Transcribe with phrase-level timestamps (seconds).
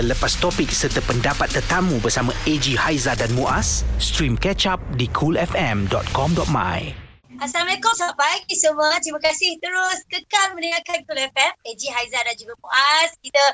[0.00, 3.84] terlepas topik serta pendapat tetamu bersama AG Haiza dan Muaz?
[4.00, 6.80] Stream catch up di coolfm.com.my.
[7.36, 8.96] Assalamualaikum, selamat pagi semua.
[9.04, 11.52] Terima kasih terus kekal mendengarkan Cool FM.
[11.68, 13.12] AG Haiza dan juga Muaz.
[13.20, 13.44] Kita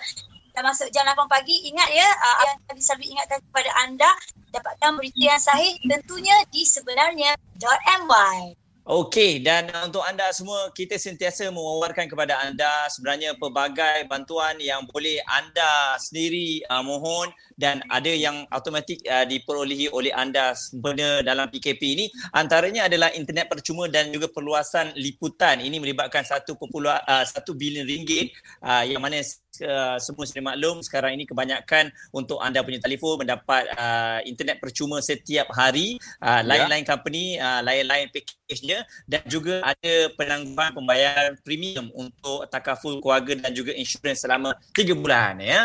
[0.55, 1.67] dah masuk jam 8 pagi.
[1.67, 4.11] Ingat ya, uh, yang kami selalu ingatkan kepada anda,
[4.55, 8.66] dapatkan berita yang sahih tentunya di sebenarnya.my.
[8.87, 15.19] Okey dan untuk anda semua kita sentiasa mewawarkan kepada anda sebenarnya pelbagai bantuan yang boleh
[15.27, 17.27] anda sendiri uh, mohon
[17.57, 22.07] dan ada yang automatik uh, diperolehi oleh anda sempena dalam PKP ini.
[22.37, 25.65] Antaranya adalah internet percuma dan juga perluasan liputan.
[25.65, 29.25] Ini melibatkan 1.1 uh, bilion ringgit uh, yang mana
[29.65, 35.01] uh, semua sudah maklum sekarang ini kebanyakan untuk anda punya telefon mendapat uh, internet percuma
[35.01, 35.97] setiap hari.
[36.21, 36.45] Uh, ya.
[36.45, 38.85] lain-lain company uh, lain-lain package-nya.
[39.09, 45.41] Dan juga ada penangguhan pembayaran premium untuk takaful keluarga dan juga insurans selama 3 bulan
[45.41, 45.65] ya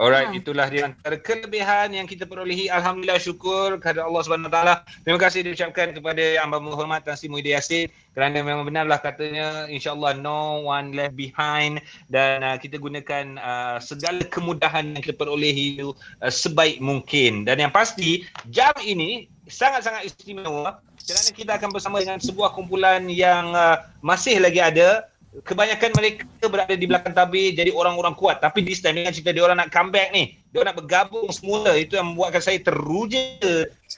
[0.00, 0.40] Alright, hmm.
[0.40, 2.72] itulah dia antara kelebihan yang kita perolehi.
[2.72, 4.58] Alhamdulillah syukur kepada Allah SWT.
[5.04, 10.16] Terima kasih diucapkan kepada Yang Berhormat Tan Sri Muhyiddin Yassin kerana memang benarlah katanya insyaAllah
[10.16, 15.92] no one left behind dan uh, kita gunakan uh, segala kemudahan yang kita perolehi itu
[16.24, 17.44] uh, sebaik mungkin.
[17.44, 23.52] Dan yang pasti, jam ini sangat-sangat istimewa kerana kita akan bersama dengan sebuah kumpulan yang
[23.52, 28.42] uh, masih lagi ada kebanyakan mereka berada di belakang tabir jadi orang-orang kuat.
[28.42, 30.34] Tapi di time dengan cerita dia orang nak comeback ni.
[30.50, 31.78] Dia nak bergabung semula.
[31.78, 33.38] Itu yang membuatkan saya teruja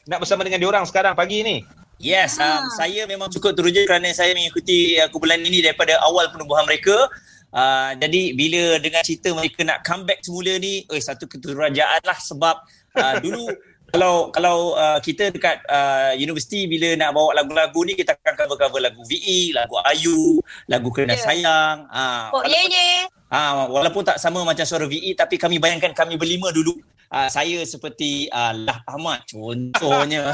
[0.05, 1.65] nak bersama dengan dia orang sekarang pagi ni.
[2.03, 6.67] Yes um, saya memang cukup teruja kerana saya mengikuti uh, kumpulan ini daripada awal penubuhan
[6.67, 7.09] mereka.
[7.53, 12.57] Uh, jadi bila dengan cerita mereka nak comeback semula ni eh satu keterujaan lah sebab
[12.97, 13.45] uh, dulu
[13.93, 18.81] kalau kalau uh, kita dekat uh, universiti bila nak bawa lagu-lagu ni kita akan cover-cover
[18.81, 21.21] lagu VE, lagu Ayu, lagu Kena yeah.
[21.21, 21.77] Sayang.
[21.93, 23.05] Ah, uh, oh, yeah, yeah.
[23.33, 26.77] Ah, walaupun tak sama macam suara VE tapi kami bayangkan kami berlima dulu.
[27.13, 30.33] Uh, saya seperti uh, Lah Ahmad contohnya.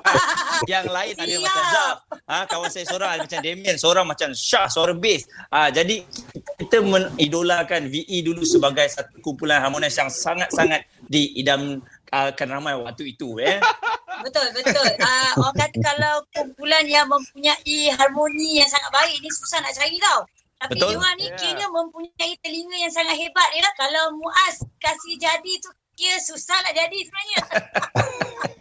[0.72, 1.40] yang lain ada Siap.
[1.40, 1.96] macam Zaf.
[2.28, 5.24] Ha, kawan saya seorang macam Damien, seorang macam Shah, suara bass.
[5.48, 6.04] Ha, jadi
[6.60, 11.80] kita mengidolakan VE dulu sebagai satu kumpulan harmonis yang sangat-sangat diidam
[12.12, 13.56] akan ramai waktu itu eh.
[14.20, 14.88] betul betul.
[15.00, 19.96] Uh, orang kata kalau kumpulan yang mempunyai harmoni yang sangat baik ni susah nak cari
[19.96, 20.20] tau.
[20.60, 20.92] Tapi betul.
[20.92, 21.40] dia ni yeah.
[21.40, 23.64] kira mempunyai telinga yang sangat hebat ya.
[23.80, 27.40] Kalau Muaz kasih jadi tu kira susah nak jadi sebenarnya.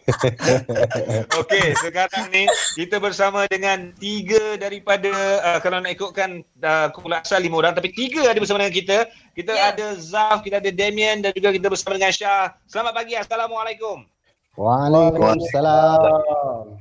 [1.43, 5.11] Okey, sekarang ni kita bersama dengan tiga daripada
[5.43, 8.97] uh, kalau nak ikutkan uh, kumpulan asal lima orang tapi tiga ada bersama dengan kita.
[9.35, 9.75] Kita yeah.
[9.75, 12.55] ada Zaf, kita ada Damien dan juga kita bersama dengan Syah.
[12.63, 13.19] Selamat pagi.
[13.19, 14.07] Assalamualaikum.
[14.55, 16.79] Waalaikumsalam.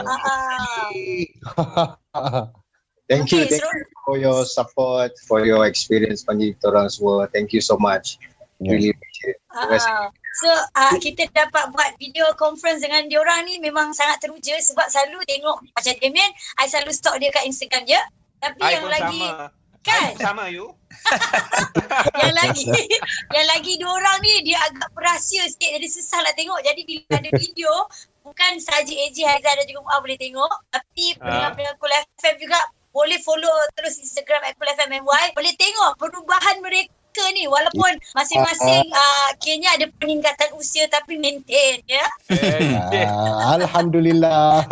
[3.06, 6.90] Thank okay, you, thank so, you for your support, for your experience panggil kita orang
[6.90, 7.30] semua.
[7.30, 8.18] Thank you so much.
[8.58, 8.74] Yeah.
[8.74, 9.40] Really appreciate it.
[9.54, 10.10] Uh,
[10.42, 15.22] so, uh, kita dapat buat video conference dengan diorang ni memang sangat teruja sebab selalu
[15.30, 18.02] tengok macam Damien, I selalu stalk dia kat Instagram je.
[18.42, 19.54] Tapi I yang lagi sama.
[19.86, 20.18] Kan?
[20.18, 20.74] Sama you.
[22.22, 22.66] yang lagi
[23.30, 26.60] yang lagi dua orang ni dia agak perahsia sikit jadi susah nak tengok.
[26.66, 27.72] Jadi bila ada video
[28.26, 31.22] bukan saja AJ Haizah dan juga Mu'ah boleh tengok tapi uh.
[31.22, 32.60] pendengar-pendengar Cool FM juga
[32.96, 35.26] boleh follow terus Instagram Apple FM MY.
[35.38, 36.90] Boleh tengok perubahan mereka
[37.32, 42.06] ni walaupun masing-masing uh, kayaknya ada peningkatan usia tapi maintain ya.
[42.32, 44.66] Uh, Alhamdulillah.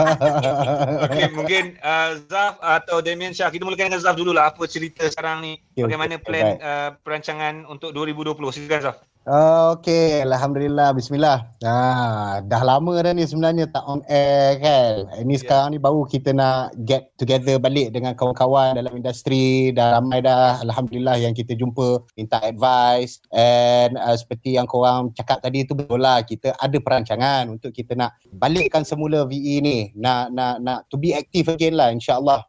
[1.08, 5.46] okay, mungkin uh, Zaf atau Damien Shah kita mulakan dengan Zaf dululah apa cerita sekarang
[5.46, 5.54] ni.
[5.78, 8.36] Bagaimana plan uh, perancangan untuk 2020?
[8.52, 8.98] Silakan Zaf.
[9.24, 11.48] Uh, okay, Alhamdulillah, Bismillah.
[11.64, 15.08] Ah, dah lama dah ni sebenarnya tak on air kan.
[15.16, 15.40] Ini yeah.
[15.40, 19.72] sekarang ni baru kita nak get together balik dengan kawan-kawan dalam industri.
[19.72, 23.24] Dah ramai dah, Alhamdulillah yang kita jumpa, minta advice.
[23.32, 26.20] And uh, seperti yang korang cakap tadi tu betul lah.
[26.28, 29.88] Kita ada perancangan untuk kita nak balikkan semula VE ni.
[29.96, 32.44] Nak, nak, nak to be active again lah insyaAllah.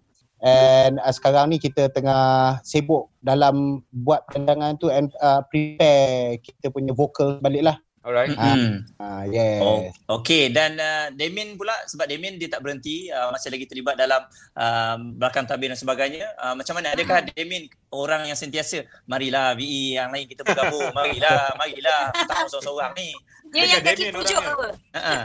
[0.44, 6.68] And uh, sekarang ni kita tengah sibuk dalam buat pandangan tu and uh, prepare kita
[6.68, 7.77] punya vocal balik lah.
[8.04, 8.36] Alright.
[8.36, 9.65] Uh, uh, yes.
[9.65, 9.89] Oh,
[10.21, 10.53] okay.
[10.53, 14.21] Dan uh, Damien pula sebab Damien dia tak berhenti uh, masih lagi terlibat dalam
[14.60, 16.28] uh, belakang tabir dan sebagainya.
[16.36, 16.92] Uh, macam mana?
[16.92, 20.92] Adakah Damien orang yang sentiasa marilah VE yang lain kita bergabung.
[20.92, 22.13] marilah, marilah.
[22.28, 23.09] Tak seorang-seorang ni.
[23.57, 24.66] Dia yang kaki pujuk apa?
[24.77, 25.22] Uh-huh.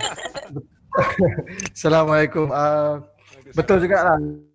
[1.76, 2.48] Assalamualaikum.
[2.48, 3.04] Uh,
[3.60, 4.49] betul juga lah.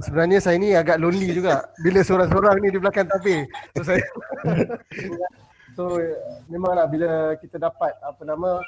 [0.00, 3.44] Sebenarnya saya ni agak lonely juga bila seorang-seorang ni di belakang tabir.
[3.76, 4.00] So saya
[5.76, 6.00] So
[6.48, 8.60] memanglah bila kita dapat apa nama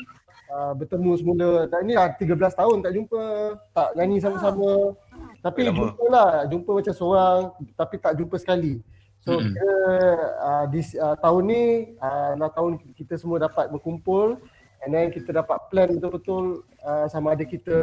[0.53, 3.25] uh, bertemu semula dan ini dah 13 tahun tak jumpa,
[3.73, 4.93] tak nyanyi sama-sama.
[5.41, 5.77] Tapi Lama.
[5.77, 7.41] jumpa lah, jumpa macam seorang
[7.77, 8.81] tapi tak jumpa sekali.
[9.25, 9.57] So Mm-mm.
[9.57, 9.81] kira
[10.45, 11.63] uh, di uh, tahun ni
[11.97, 14.37] uh, adalah tahun kita semua dapat berkumpul
[14.85, 17.77] and then kita dapat plan betul-betul uh, sama ada kita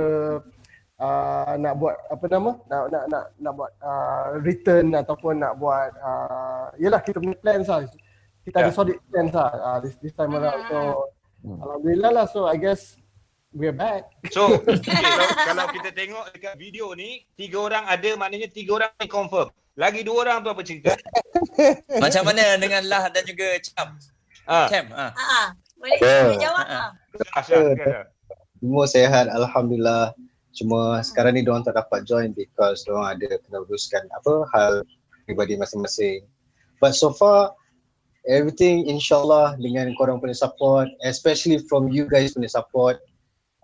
[1.02, 2.52] uh, nak buat apa nama?
[2.70, 7.66] Nak nak nak nak buat uh, return ataupun nak buat uh, yalah kita punya plans
[7.68, 7.82] lah.
[8.42, 8.78] Kita ada Ya.
[8.78, 10.62] solid plans lah uh, this, this time around.
[10.70, 10.78] So
[11.42, 11.58] Hmm.
[11.58, 13.02] alhamdulillah lah so I guess
[13.50, 14.06] we're back.
[14.30, 18.94] So, okay, kalau, kalau kita tengok dekat video ni, tiga orang ada maknanya tiga orang
[19.02, 19.50] ni confirm.
[19.74, 20.94] Lagi dua orang tu apa cerita?
[22.04, 23.90] Macam mana dengan Lah dan juga Cap?
[24.46, 24.86] Ah, Cam.
[24.94, 25.06] Ha.
[25.18, 25.48] Ha ah.
[25.82, 26.18] Boleh Ya.
[26.30, 26.90] boleh jawab ah.
[27.42, 28.06] Asyaf, kata.
[28.62, 30.14] Semua sehat Alhamdulillah
[30.52, 34.74] Cuma sekarang ni diorang tak dapat join because diorang ada kena uruskan apa hal
[35.24, 36.28] pribadi masing-masing.
[36.84, 37.56] But so far
[38.28, 43.02] everything insyaAllah dengan korang punya support especially from you guys punya support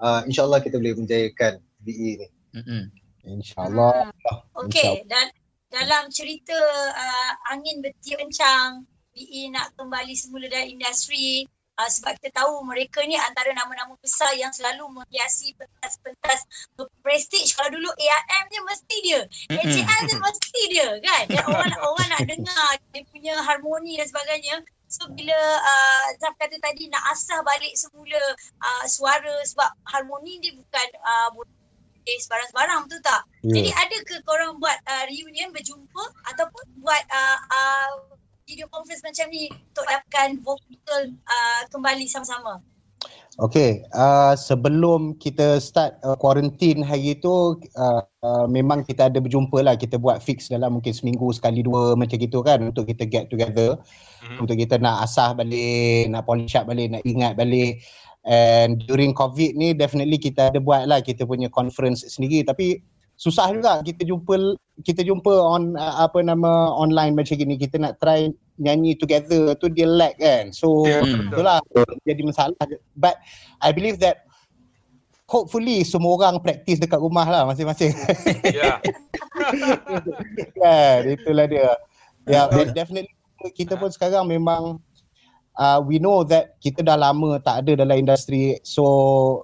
[0.02, 2.28] uh, insyaAllah kita boleh menjayakan BE ni.
[2.58, 2.84] Mm-mm.
[3.28, 4.10] InsyaAllah.
[4.56, 5.28] Okey, dan
[5.68, 6.56] dalam cerita
[6.96, 11.44] uh, angin bertiup kencang, BE nak kembali semula dalam industri
[11.78, 16.44] uh, sebab kita tahu mereka ni antara nama-nama besar yang selalu menghiasi pentas-pentas
[17.06, 17.54] prestige.
[17.54, 19.22] Kalau dulu ARM je mesti dia.
[19.54, 21.24] AJL je mesti dia kan.
[21.30, 24.56] Dan orang orang nak dengar dia punya harmoni dan sebagainya.
[24.88, 28.24] So bila uh, Zaf kata tadi nak asah balik semula
[28.64, 33.22] uh, suara sebab harmoni dia bukan uh, boleh sebarang-sebarang betul tak?
[33.44, 33.52] Ya.
[33.60, 37.92] Jadi ada ke korang buat uh, reunion berjumpa ataupun buat uh, uh,
[38.48, 42.64] video conference macam ni untuk dapatkan vokal uh, kembali sama-sama?
[43.38, 49.62] Okay, uh, sebelum kita start uh, quarantine hari tu uh, uh, memang kita ada berjumpa
[49.62, 53.30] lah kita buat fix dalam mungkin seminggu sekali dua macam gitu kan untuk kita get
[53.30, 53.78] together
[54.18, 54.42] Mhm.
[54.42, 57.86] untuk kita nak asah balik, nak polish up balik, nak ingat balik
[58.26, 62.82] and during covid ni definitely kita ada buat lah kita punya conference sendiri tapi
[63.18, 64.56] susah juga kita jumpa
[64.86, 67.58] kita jumpa on uh, apa nama online macam gini.
[67.58, 68.30] Kita nak try
[68.62, 70.54] nyanyi together tu dia lag kan.
[70.54, 71.34] So Ya, betul.
[71.34, 71.60] itulah
[72.06, 72.54] jadi masalah
[72.94, 73.18] but
[73.60, 74.30] I believe that
[75.26, 77.92] hopefully semua orang praktis dekat rumah lah masing-masing.
[78.48, 78.78] Ya.
[80.62, 81.70] kan itulah dia.
[82.30, 83.12] Ya yeah, definitely
[83.58, 84.78] kita pun sekarang memang
[85.58, 88.84] uh, we know that kita dah lama tak ada dalam industri so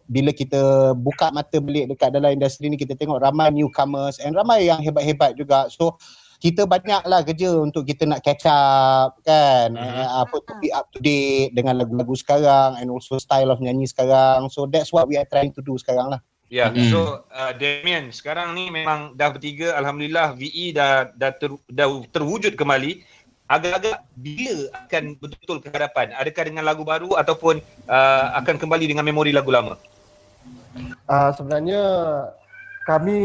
[0.08, 4.66] bila kita buka mata balik dekat dalam industri ni kita tengok ramai newcomers and ramai
[4.66, 5.98] yang hebat-hebat juga so
[6.44, 9.80] kita banyaklah kerja untuk kita nak catch up kan Mhm.
[9.80, 13.88] uh, apa to be up to date dengan lagu-lagu sekarang and also style of nyanyi
[13.88, 16.22] sekarang so that's what we are trying to do sekarang lah
[16.54, 16.86] Ya, Mm.
[16.86, 22.54] so uh, Damien sekarang ni memang dah bertiga alhamdulillah VE dah dah, ter, dah terwujud
[22.54, 23.02] kembali.
[23.54, 26.10] Agak-agak bila akan betul-betul ke hadapan?
[26.18, 29.78] Adakah dengan lagu baru ataupun uh, akan kembali dengan memori lagu lama?
[31.06, 31.82] Uh, sebenarnya
[32.90, 33.18] kami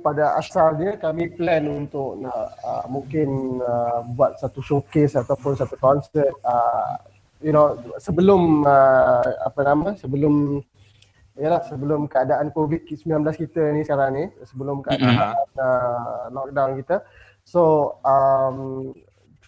[0.00, 6.32] pada asalnya kami plan untuk nak uh, mungkin uh, buat satu showcase ataupun satu konsert
[6.48, 6.96] uh,
[7.44, 10.64] you know sebelum uh, apa nama sebelum
[11.38, 17.04] yalah sebelum keadaan COVID-19 kita ni sekarang ni sebelum keadaan uh, lockdown kita
[17.46, 18.90] so um,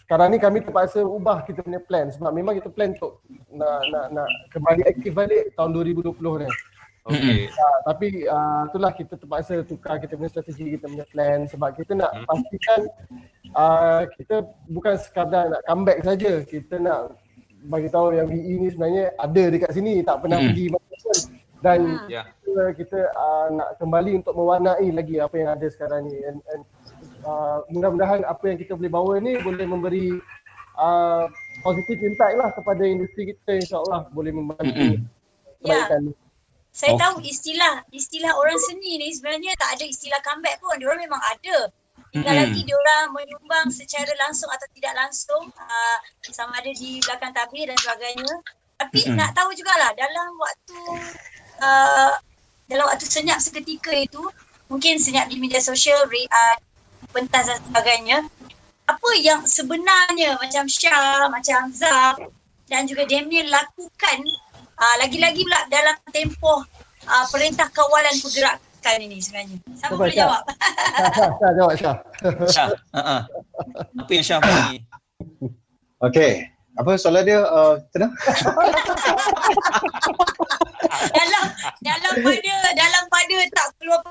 [0.06, 3.18] sekarang ni kami terpaksa ubah kita punya plan sebab memang kita plan untuk
[3.50, 6.14] nak nak nak kembali aktif balik tahun 2020
[6.46, 6.50] ni
[7.06, 7.46] Okey.
[7.46, 11.94] Uh, tapi uh, itulah kita terpaksa tukar kita punya strategi, kita punya plan sebab kita
[11.94, 12.26] nak Hmm.
[12.26, 12.80] pastikan
[13.54, 16.42] uh, kita bukan sekadar nak comeback saja.
[16.42, 17.14] Kita nak
[17.70, 20.50] bagi tahu yang VE ni sebenarnya ada dekat sini, tak pernah Hmm.
[20.50, 21.12] pergi mana-mana.
[21.62, 22.06] Dan Hmm.
[22.10, 22.22] Ya.
[22.42, 26.18] kita, kita uh, nak kembali untuk mewarnai lagi apa yang ada sekarang ni.
[26.26, 26.66] And, and
[27.26, 30.14] uh, mudah-mudahan apa yang kita boleh bawa ni boleh memberi
[30.78, 31.26] uh,
[31.66, 35.02] positive impact lah kepada industri kita insyaAllah boleh membantu.
[35.66, 35.82] Ya.
[35.90, 36.02] kebaikan.
[36.76, 37.00] Saya Oh.
[37.00, 40.76] tahu istilah istilah orang seni ni sebenarnya tak ada istilah comeback pun.
[40.76, 41.72] Diorang memang ada.
[42.12, 42.44] Tinggal Mm-mm.
[42.52, 47.76] lagi diorang menyumbang secara langsung atau tidak langsung uh, sama ada di belakang tabir dan
[47.80, 48.34] sebagainya.
[48.76, 49.16] Tapi Mm-mm.
[49.16, 50.78] nak tahu jugalah dalam waktu
[51.64, 52.12] uh,
[52.68, 54.20] dalam waktu senyap seketika itu
[54.68, 56.56] mungkin senyap di media sosial, uh,
[57.10, 58.18] pentas dan sebagainya.
[58.86, 62.22] Apa yang sebenarnya macam Syah, macam Zaf
[62.70, 64.18] dan juga Damien lakukan
[64.78, 66.62] uh, lagi-lagi pula dalam tempoh
[67.06, 69.58] uh, perintah kawalan pergerakan ini sebenarnya.
[69.74, 70.22] Siapa boleh Syah.
[70.22, 70.42] jawab?
[71.18, 71.96] Syah, jawab Syah.
[72.46, 72.68] Syah.
[72.94, 73.20] Uh-uh.
[74.06, 74.76] Apa yang Syah bagi?
[75.98, 76.32] Okay.
[76.76, 77.40] Apa soalan dia?
[77.40, 78.12] Uh, tenang.
[81.16, 81.44] dalam
[81.80, 84.04] dalam pada dalam pada tak keluar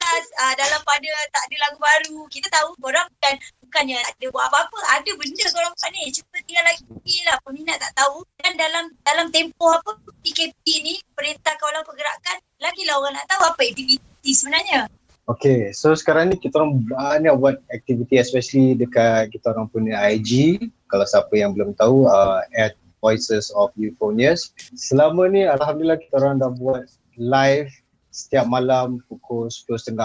[0.00, 2.18] pentas uh, dalam pada tak ada lagu baru.
[2.32, 3.34] Kita tahu korang bukan
[3.68, 4.78] bukannya tak ada buat apa-apa.
[4.96, 7.36] Ada benda korang buat ni cuma tinggal lagi lah.
[7.44, 8.24] Peminat tak tahu.
[8.40, 9.90] Dan dalam dalam tempoh apa
[10.24, 14.88] PKP ni perintah kawalan pergerakan lagilah orang nak tahu apa aktiviti sebenarnya.
[15.28, 20.58] Okay, so sekarang ni kita orang banyak buat aktiviti especially dekat kita orang punya IG.
[20.90, 24.52] Kalau siapa yang belum tahu, uh, at Voices of Euphonious.
[24.76, 26.84] Selama ni Alhamdulillah kita orang dah buat
[27.16, 27.70] live
[28.20, 29.96] setiap malam pukul 10.30.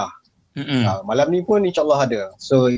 [0.56, 0.82] Mm-mm.
[0.88, 2.22] Uh, malam ni pun insyaAllah ada.
[2.40, 2.72] So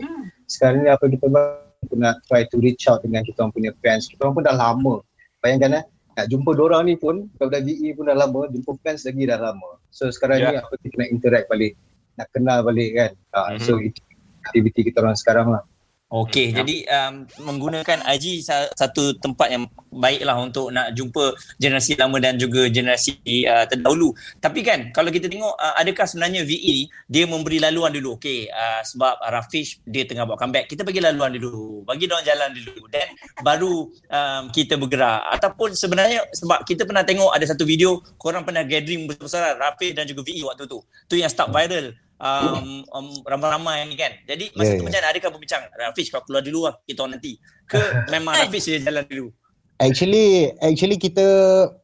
[0.49, 3.71] sekarang ni apa kita buat, kita nak try to reach out dengan kita orang punya
[3.85, 4.09] fans.
[4.09, 4.95] Kita orang pun dah lama.
[5.45, 5.83] Bayangkan eh,
[6.17, 9.77] nak jumpa dorang ni pun, daripada VE pun dah lama, jumpa fans lagi dah lama.
[9.93, 10.65] So sekarang ni Ya.
[10.65, 11.73] apa kita nak interact balik,
[12.17, 13.11] nak kenal balik kan.
[13.37, 13.61] Uh, Mhm.
[13.61, 14.01] So itu
[14.41, 15.61] aktiviti kita orang sekarang lah.
[16.07, 16.63] Okey, Hmm.
[16.63, 22.39] jadi um, menggunakan IG sa- satu tempat yang baiklah untuk nak jumpa generasi lama dan
[22.39, 24.15] juga generasi uh, terdahulu.
[24.39, 28.15] Tapi kan kalau kita tengok uh, adakah sebenarnya VE ni dia memberi laluan dulu.
[28.15, 30.71] Okey, uh, sebab Rafish dia tengah buat comeback.
[30.71, 31.83] Kita bagi laluan dulu.
[31.83, 33.07] Bagi dia jalan dulu dan
[33.43, 35.27] baru um, kita bergerak.
[35.35, 40.07] Ataupun sebenarnya sebab kita pernah tengok ada satu video korang pernah gathering besar-besaran Rafish dan
[40.07, 40.79] juga VE waktu tu.
[41.11, 44.13] Tu yang start viral um, um, ramai-ramai ni kan.
[44.25, 44.85] Jadi masa Yeah, tu yeah.
[44.89, 47.37] macam mana adakah berbincang Rafish kau keluar dulu lah kita orang nanti.
[47.69, 47.81] Ke
[48.13, 49.27] memang Rafish dia jalan dulu.
[49.77, 51.25] Actually, actually kita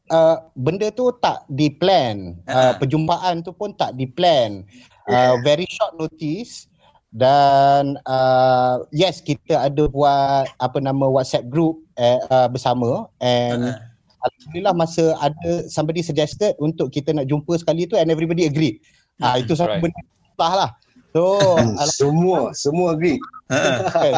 [0.09, 2.41] uh, benda tu tak di plan.
[2.49, 4.65] Uh, perjumpaan tu pun tak di plan.
[5.05, 6.65] Uh, very short notice
[7.13, 13.77] dan uh, yes kita ada buat apa nama WhatsApp group uh, uh, bersama and
[14.23, 14.31] Ha.
[14.31, 18.79] alhamdulillah masa ada somebody suggested untuk kita nak jumpa sekali tu and everybody agree.
[19.21, 19.83] Ah Hmm, itu satu right.
[19.83, 20.01] benda
[20.33, 20.69] susah lah.
[21.13, 21.37] So
[22.01, 23.21] semua, semua agree.
[23.53, 24.17] Ha.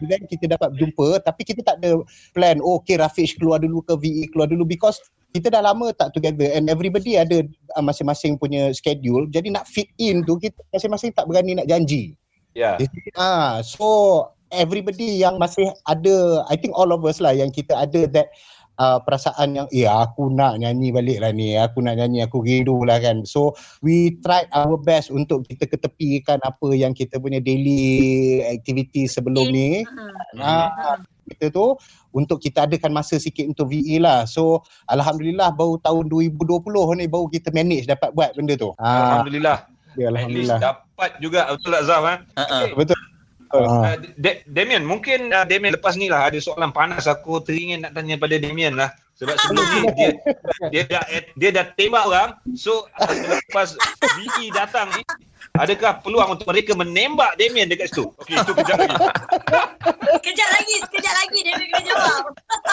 [0.00, 2.00] And then kita dapat jumpa tapi kita tak ada
[2.32, 4.96] plan oh okay Rafiq keluar dulu ke VE keluar dulu because
[5.36, 7.44] kita dah lama tak together and everybody ada
[7.76, 12.16] uh, masing-masing punya schedule jadi nak fit in tu kita masing-masing tak berani nak janji.
[12.56, 12.80] Ya.
[13.14, 18.08] Ah so everybody yang masih ada I think all of us lah yang kita ada
[18.10, 18.32] that
[18.80, 22.80] uh, perasaan yang eh aku nak nyanyi balik lah ni aku nak nyanyi aku rindu
[22.82, 23.52] lah kan so
[23.84, 29.84] we tried our best untuk kita ketepikan apa yang kita punya daily activity sebelum ni
[30.30, 30.40] Hmm.
[30.40, 30.96] ah,
[31.26, 31.74] kita tu
[32.10, 36.38] untuk kita adakan masa sikit untuk VE lah so Alhamdulillah baru tahun 2020
[36.98, 39.66] ni baru kita manage dapat buat benda tu ah, Alhamdulillah.
[39.98, 42.14] ya, At least Alhamdulillah dapat juga betul tak Zaf ha?
[42.38, 42.42] Ha.
[42.46, 42.58] ha.
[42.74, 43.09] betul Ah.
[43.50, 47.98] Uh, Da- Damien, mungkin uh, Damien lepas ni lah ada soalan panas aku teringin nak
[47.98, 48.94] tanya pada Damien lah.
[49.18, 50.10] Sebab sebelum ni dia
[50.70, 51.02] dia dah
[51.34, 52.30] dia dah tembak orang.
[52.54, 53.74] So lepas
[54.16, 55.02] VE datang ni
[55.58, 58.06] adakah peluang untuk mereka menembak Damien dekat situ?
[58.22, 58.96] Okey, itu kejap lagi.
[60.26, 62.24] Kejap lagi, sekejap lagi dia kena jawab.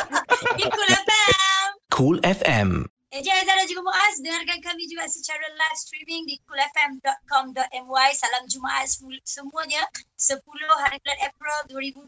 [0.61, 1.67] Ikut FM.
[1.89, 2.69] Cool FM.
[3.07, 8.09] Eja Aizah dan juga Muaz, dengarkan kami juga secara live streaming di coolfm.com.my.
[8.11, 8.83] Salam Jumaat
[9.23, 9.87] semuanya.
[10.19, 10.43] 10
[10.75, 12.03] hari bulan April 2020.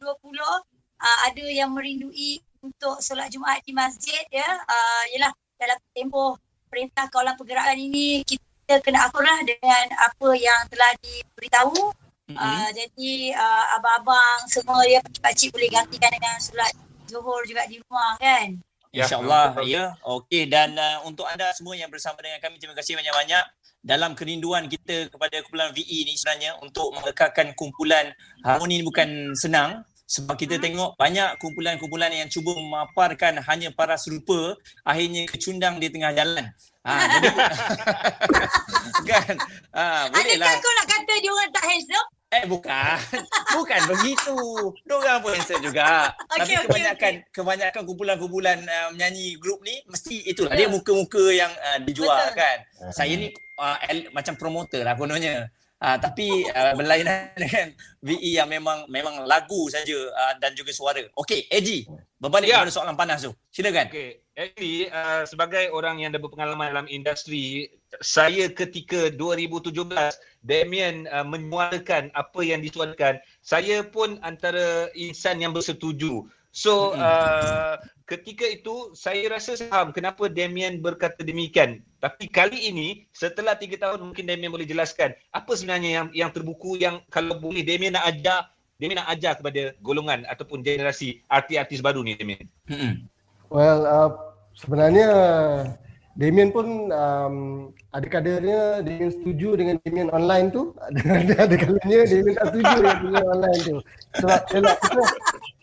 [0.99, 4.43] Uh, ada yang merindui untuk solat Jumaat di masjid ya.
[4.43, 6.35] Uh, yalah dalam tempoh
[6.67, 11.95] perintah kawalan pergerakan ini kita kena akurlah dengan apa yang telah diberitahu.
[12.27, 12.35] Mm-mm.
[12.35, 16.75] Uh, jadi uh, abang-abang semua ya pakcik boleh gantikan dengan solat
[17.07, 18.59] Zuhur juga di rumah kan.
[18.89, 19.69] Ya, InsyaAllah betul.
[19.69, 19.85] ya.
[20.01, 23.45] Okey dan uh, untuk anda semua yang bersama dengan kami terima kasih banyak-banyak
[23.85, 29.85] dalam kerinduan kita kepada kumpulan VE ni sebenarnya untuk mengekalkan kumpulan harmoni ni bukan senang
[30.09, 36.09] sebab kita tengok banyak kumpulan-kumpulan yang cuba memaparkan hanya para serupa akhirnya kecundang di tengah
[36.17, 36.49] jalan.
[36.81, 37.27] Ha, jadi
[39.09, 39.37] kan
[39.69, 40.57] ha, boleh Adakah lah.
[40.57, 42.09] kau nak kata dia orang tak handsome?
[42.29, 42.97] Eh bukan.
[43.57, 44.37] Bukan begitu.
[44.85, 46.13] Diorang pun handsome juga.
[46.37, 51.49] Okey, Tapi okey, kebanyakan kebanyakan kumpulan-kumpulan uh, menyanyi grup ni mesti itulah dia muka-muka yang
[51.49, 52.37] uh, dijual Betul.
[52.37, 52.57] kan.
[52.93, 55.49] Saya ni uh, el- macam promoter lah kononnya.
[55.79, 57.71] Uh, tapi uh, berlainan dengan
[58.03, 60.99] VE yang memang memang lagu saja uh, dan juga suara.
[61.15, 61.87] Okey, AG,
[62.19, 62.59] berbalik Ya.
[62.59, 63.31] kepada soalan panas tu.
[63.47, 63.87] Silakan.
[63.87, 67.71] Okey, actually uh, sebagai orang yang dah berpengalaman dalam industri,
[68.03, 69.71] saya ketika 2017
[70.43, 76.27] Damien uh, menyuarakan apa yang disuarakan, saya pun antara insan yang bersetuju.
[76.51, 81.85] So uh, ketika itu saya rasa saya faham kenapa Damien berkata demikian.
[82.01, 86.81] Tapi kali ini setelah tiga tahun mungkin Damien boleh jelaskan apa sebenarnya yang yang terbuku
[86.81, 88.49] yang kalau boleh Damien nak ajar
[88.81, 92.49] Damien nak ajar kepada golongan ataupun generasi artis-artis baru ni Damien.
[92.65, 93.05] Hmm.
[93.53, 94.11] Well, uh,
[94.57, 95.09] sebenarnya
[96.19, 97.35] Damien pun um,
[97.95, 100.75] ada kadarnya Damien setuju dengan Damien online tu.
[100.99, 103.75] Ada ada kalanya Damien tak setuju dengan Damien online tu.
[104.19, 105.01] Sebab yalah, kita,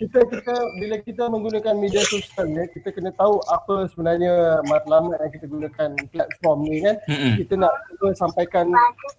[0.00, 5.32] kita kita bila kita menggunakan media sosial ya, kita kena tahu apa sebenarnya matlamat yang
[5.36, 6.96] kita gunakan platform ni kan.
[7.36, 8.72] Kita nak cuba sampaikan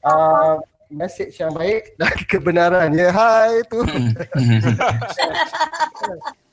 [0.10, 0.58] uh,
[0.90, 2.98] message yang baik dan kebenaran.
[2.98, 3.86] Ya, hai tu.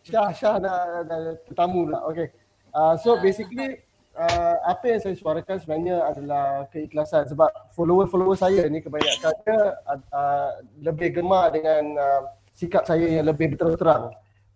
[0.04, 2.04] Syah, Syah dah, dah tetamu pula.
[2.12, 2.28] Okay.
[2.76, 3.80] Uh, so basically
[4.16, 9.58] uh, apa yang saya suarakan sebenarnya adalah keikhlasan sebab follower-follower saya ni kebanyakannya
[10.10, 10.50] uh,
[10.82, 12.22] lebih gemar dengan uh,
[12.54, 14.14] sikap saya yang lebih berterus terang.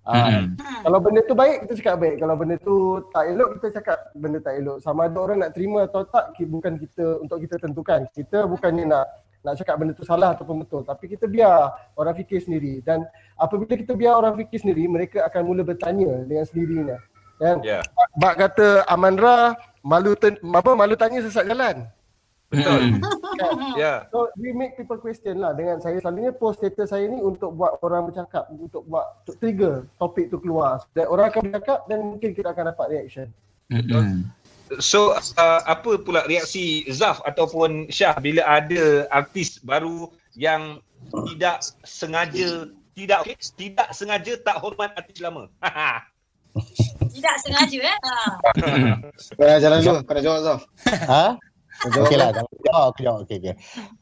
[0.08, 0.44] Uh, Mm-mm.
[0.88, 2.16] Kalau benda tu baik, kita cakap baik.
[2.16, 2.76] Kalau benda tu
[3.12, 4.80] tak elok, kita cakap benda tak elok.
[4.80, 8.08] Sama ada orang nak terima atau tak, bukan kita untuk kita tentukan.
[8.16, 9.04] Kita bukannya nak
[9.44, 10.80] nak cakap benda tu salah ataupun betul.
[10.80, 12.80] Tapi kita biar orang fikir sendiri.
[12.80, 13.04] Dan
[13.36, 16.96] apabila kita biar orang fikir sendiri, mereka akan mula bertanya dengan sendirinya.
[17.38, 17.62] Kan?
[17.62, 17.80] Ya.
[18.18, 19.54] Bak kata Amandra,
[19.86, 21.86] malu ten, apa malu tanya sesat jalan.
[22.48, 22.80] Betul.
[22.80, 23.76] Mm-mm.
[23.76, 24.08] Ya.
[24.10, 27.76] So we make people question lah dengan saya selalunya post status saya ni untuk buat
[27.84, 30.80] orang bercakap, untuk buat untuk trigger topik tu keluar.
[30.96, 33.28] Dan orang akan bercakap dan mungkin kita akan dapat reaction.
[33.68, 34.26] Mm-mm.
[34.80, 40.80] So uh, apa pula reaksi Zaf ataupun Syah bila ada artis baru yang
[41.32, 45.52] tidak sengaja tidak okay, tidak sengaja tak hormat artis lama.
[47.12, 47.98] Tidak sengaja eh.
[48.04, 48.16] Ha.
[49.38, 50.60] Kau jalan dulu, kau nak jawab Zaf.
[51.08, 51.24] Ha?
[51.78, 52.06] Kau jawab.
[52.10, 53.18] Okey lah, kalau jawab, aku jawab.
[53.24, 53.54] Okey, okey.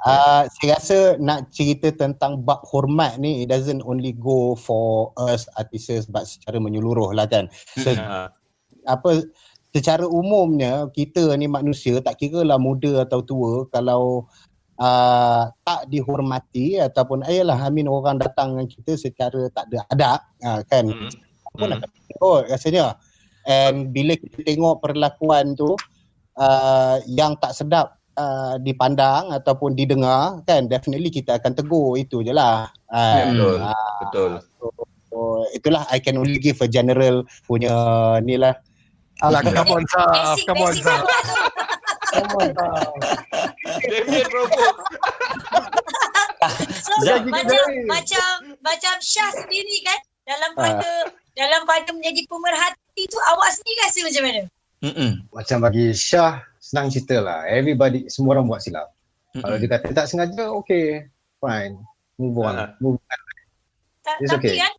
[0.02, 5.44] Uh, saya rasa nak cerita tentang bab hormat ni, it doesn't only go for us
[5.60, 7.52] artists but secara menyeluruh lah kan.
[7.78, 8.32] So, Ha.
[8.86, 9.28] apa
[9.76, 14.24] secara umumnya kita ni manusia tak kira lah muda atau tua kalau
[14.80, 20.20] uh, tak dihormati ataupun ayalah I mean orang datang dengan kita secara tak ada adab
[20.40, 21.10] uh, kan Hmm.
[21.56, 22.86] Apa nak kata kot rasanya
[23.48, 25.72] and bila kita tengok perlakuan tu
[26.36, 32.36] uh, yang tak sedap uh, dipandang ataupun didengar kan definitely kita akan tegur itu je
[32.36, 33.56] lah uh, betul.
[33.64, 34.30] Ah, Betul.
[35.08, 35.16] so,
[35.56, 37.72] itulah I can only give a general punya
[38.20, 38.52] ni lah
[39.24, 41.00] Alah, come on Saf, come on Saf,
[42.12, 42.92] come on Saf.
[43.88, 44.76] Damien Provoke.
[46.84, 47.24] So Zaf.
[47.24, 48.28] macam macam
[48.60, 50.68] macam Syah sendiri kan dalam Ha.
[51.36, 54.42] Dalam pada menjadi pemerhati tu awak sendiri rasa macam mana?
[54.80, 55.10] Mm-mm.
[55.28, 57.44] Macam bagi Syah, senang cerita lah.
[57.44, 58.88] Everybody, semua orang buat silap.
[59.36, 59.60] Kalau Mm-mm.
[59.60, 61.76] dia kata tak sengaja, okay, fine.
[62.16, 62.56] Move on.
[62.56, 62.72] Ah.
[62.80, 63.20] Move on.
[64.00, 64.64] Ta- It's tapi okay.
[64.64, 64.72] kan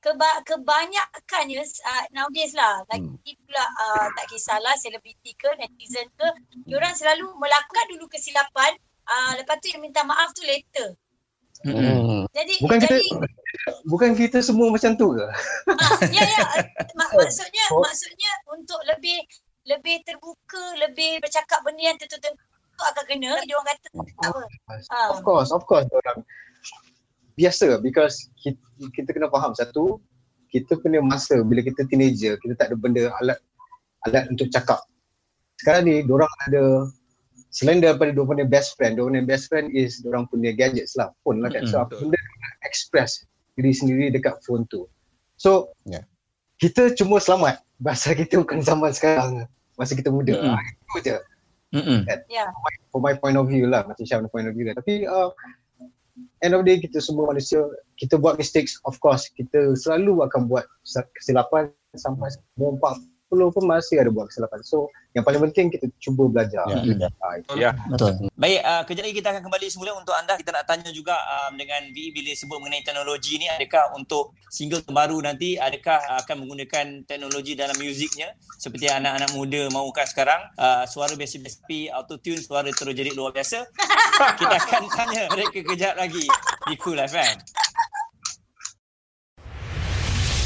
[0.00, 6.28] keba- kebanyakannya uh, nowadays lah lagi pula uh, tak kisahlah selebriti ke netizen ke
[6.64, 10.94] diorang selalu melakukan dulu kesilapan uh, lepas tu yang minta maaf tu later.
[11.64, 12.22] Hmm.
[12.30, 13.06] jadi Bukan kita, jadi
[13.84, 15.26] bukan kita semua macam tu ke?
[15.68, 16.44] ah, ya ya
[16.98, 17.82] mak- maksudnya Oh.
[17.82, 19.18] maksudnya untuk lebih
[19.66, 22.40] lebih terbuka lebih bercakap benda yang tentu-tentu
[22.78, 24.40] akan kena dia orang kata tak apa
[24.88, 25.08] Ah.
[25.10, 26.22] Of course, of course orang
[27.34, 28.58] biasa because kita,
[28.94, 29.98] kita kena faham satu
[30.48, 33.38] kita punya masa bila kita teenager kita tak ada benda alat
[34.06, 34.80] alat untuk cakap.
[35.58, 36.86] Sekarang ni orang ada
[37.48, 41.12] selain daripada dia punya best friend, dia punya best friend is orang punya gadgets lah,
[41.24, 41.64] phone lah kan.
[41.64, 43.24] So apa benda dia nak express
[43.56, 44.86] diri sendiri dekat phone tu.
[45.40, 46.04] So Ya.
[46.60, 49.46] kita cuma selamat bahasa kita bukan zaman sekarang
[49.78, 50.34] masa kita muda.
[50.34, 50.54] Mm-mm.
[50.54, 50.74] Mm.
[50.82, 51.16] Itu je
[51.68, 52.08] Mm-mm.
[52.32, 52.48] ya
[52.88, 55.28] for my point of view lah macam Syah punya point of view lah tapi uh,
[56.40, 57.60] end of the day kita semua manusia
[58.00, 60.64] kita buat mistakes of course kita selalu akan buat
[61.20, 66.28] kesilapan sampai umur 40 pun masih ada buat kesilapan so yang paling penting kita cuba
[66.28, 67.08] belajar Ya, ya.
[67.24, 67.52] Ah, itu.
[67.56, 67.70] Ya.
[67.88, 68.28] Betul.
[68.36, 70.36] Baik, uh, kejap lagi kita akan kembali semula untuk anda.
[70.36, 74.84] Kita nak tanya juga um, dengan VE bila sebut mengenai teknologi ni, adakah untuk single
[74.84, 81.16] terbaru nanti, adakah akan menggunakan teknologi dalam muziknya seperti anak-anak muda mahukan sekarang, uh, suara
[81.16, 83.64] biasa-biasa tapi auto-tune suara terus jadi luar biasa.
[84.40, 86.24] kita akan tanya mereka kejap lagi
[86.68, 87.36] di Cool FM.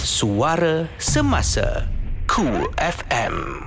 [0.03, 2.02] Suara Semasa
[2.33, 3.61] Cool FM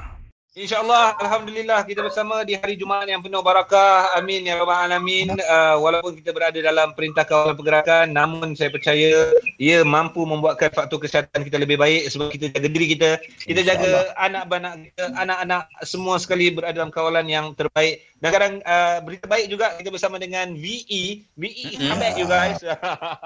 [0.58, 4.18] InsyaAllah, Alhamdulillah kita bersama di hari Jumaat yang penuh barakah.
[4.18, 5.38] Amin ya Rabbal Alamin.
[5.38, 10.98] Uh, walaupun kita berada dalam perintah kawalan pergerakan, namun saya percaya ia mampu membuatkan faktor
[10.98, 13.12] kesihatan kita lebih baik sebab kita jaga diri kita.
[13.22, 18.02] Kita jaga anak-anak kita, anak-anak semua sekali berada dalam kawalan yang terbaik.
[18.18, 21.22] Dan sekarang uh, berita baik juga kita bersama dengan VE.
[21.38, 21.92] VE is Mm-mm.
[21.94, 22.64] come back you guys.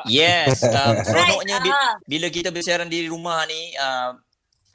[0.03, 1.95] Yes, uh, seronoknya ah.
[2.09, 4.17] bila kita bersiaran di rumah ni, uh,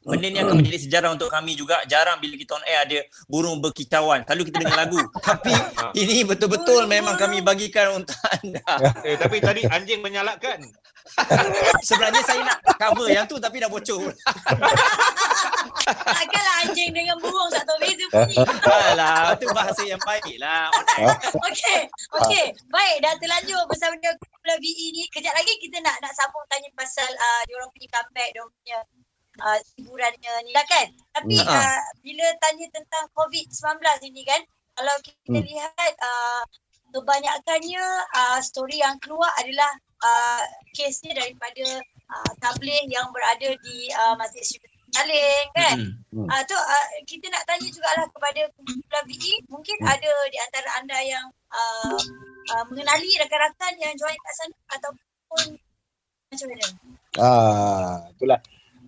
[0.04, 1.80] benda ni akan menjadi sejarah untuk kami juga.
[1.88, 4.22] Jarang bila kita on air ada burung berkicauan.
[4.28, 5.00] Selalu kita dengar lagu.
[5.28, 5.52] Tapi
[5.96, 8.60] ini betul-betul memang kami bagikan untuk anda.
[9.08, 10.60] eh, tapi tadi anjing menyalakkan.
[11.88, 14.08] Sebenarnya saya nak cover yang tu tapi dah bocor.
[15.84, 20.72] takkanlah anjing dengan burung tak tahu beza bunyi Alah, tu bahasa yang baik lah.
[21.44, 21.78] Okey,
[22.24, 22.46] okey.
[22.72, 25.04] Baik, dah terlanjur bersama dengan Kumpulan VE ni.
[25.12, 28.78] Kejap lagi kita nak nak sambung tanya pasal uh, diorang punya comeback, diorang punya
[29.40, 30.86] uh, hiburannya ni lah kan.
[31.14, 31.50] Tapi Hmm.
[31.50, 34.42] uh, bila tanya tentang COVID-19 ini kan,
[34.74, 35.46] kalau kita Hmm.
[35.46, 36.42] lihat uh,
[36.94, 39.70] kebanyakannya uh, story yang keluar adalah
[40.02, 40.42] uh,
[40.74, 45.76] kesnya daripada uh, tabligh yang berada di uh, Masjid Sri saling kan.
[46.14, 46.30] Mm-mm.
[46.30, 50.98] Ah tu uh, kita nak tanya jugalah kepada kumpulan VE, mungkin ada di antara anda
[51.02, 51.98] yang uh,
[52.54, 55.58] uh, mengenali rakan-rakan yang join kat sana ataupun
[56.30, 56.66] macam mana?
[57.18, 58.38] Ah, itulah.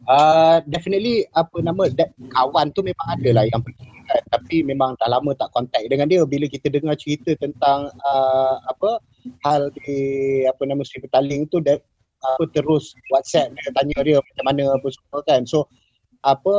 [0.06, 4.22] Uh, definitely apa nama that, kawan tu memang ada lah yang pergi kan.
[4.38, 9.02] Tapi memang dah lama tak contact dengan dia bila kita dengar cerita tentang uh, apa
[9.42, 9.98] hal di
[10.46, 11.82] apa nama Sri Petaling tu that,
[12.22, 15.42] apa terus WhatsApp dia tanya dia macam mana apa semua kan.
[15.42, 15.66] So
[16.22, 16.54] apa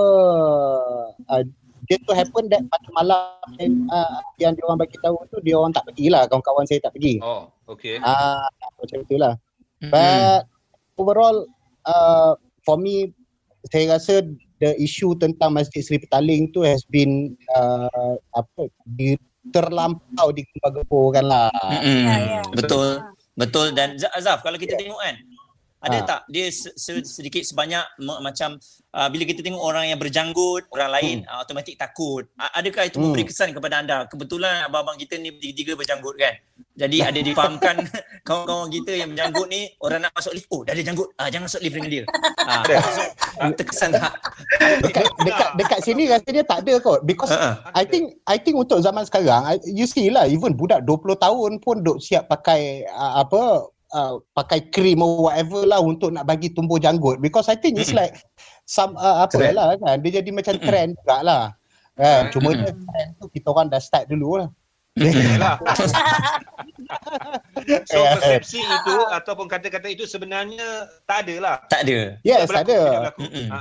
[1.31, 1.43] uh,
[1.87, 3.31] dia tu happen that pada malam
[3.63, 6.83] yang, uh, yang dia orang bagi tahu tu dia orang tak pergi lah kawan-kawan saya
[6.83, 7.23] tak pergi.
[7.23, 7.95] Oh, okay.
[8.03, 8.43] Ah
[8.75, 9.39] macam itulah.
[9.79, 9.95] Mm-mm.
[9.95, 10.51] But
[10.99, 11.47] overall
[11.87, 12.35] uh,
[12.67, 13.15] for me
[13.69, 14.25] saya rasa
[14.59, 19.15] the issue tentang Masjid Seri Petaling tu has been uh, apa di
[19.53, 21.51] terlampau digembar-gemborkan lah.
[21.71, 22.01] Mm-mm.
[22.03, 22.41] Ya, ya.
[22.51, 22.99] Betul.
[23.37, 25.13] Betul dan Azaf kalau kita tengok kan
[25.87, 26.05] ada Ah.
[26.05, 26.21] tak?
[26.27, 28.59] Dia se- se- sedikit sebanyak macam
[28.91, 32.27] uh, bila kita tengok orang yang berjanggut orang lain uh, automatik takut.
[32.37, 33.09] Adakah itu Hmm.
[33.09, 34.03] memberi kesan kepada anda?
[34.05, 36.35] Kebetulan abang-abang kita ni tiga-tiga berjanggut kan?
[36.73, 37.75] Jadi ada difahamkan
[38.27, 41.09] kawan-kawan kita yang berjanggut ni orang nak masuk lift oh dah ada janggut.
[41.15, 42.03] Ah jangan masuk lift dengan dia.
[42.39, 43.01] Ah so,
[43.51, 44.13] terkesan tak?
[44.79, 47.01] Dekat dekat dekat sini rasanya tak ada kot.
[47.01, 47.71] Because Ha-ha.
[47.71, 51.81] I think I think untuk zaman sekarang you see lah even budak 20 tahun pun
[51.81, 56.75] duk siap pakai uh, apa uh, pakai krim or whatever lah untuk nak bagi tumbuh
[56.75, 58.07] janggut because I think it's Mm-mm.
[58.09, 58.15] like
[58.67, 59.55] some uh, apa Trend.
[59.55, 61.43] lah kan dia jadi macam trend juga lah
[61.95, 62.63] kan cuma Mm-mm.
[62.67, 64.49] dia trend tu kita orang dah start dulu lah
[67.89, 71.55] so Eh, persepsi itu ataupun kata-kata itu sebenarnya tak ada lah.
[71.69, 73.21] tak ada yes Tak ada tidak berlaku.
[73.29, 73.47] Mm-mm.
[73.51, 73.57] Ha.